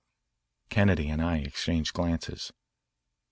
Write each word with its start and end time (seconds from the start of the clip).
Kennedy 0.71 1.09
and 1.09 1.21
I 1.21 1.37
exchanged, 1.37 1.93
glances. 1.93 2.51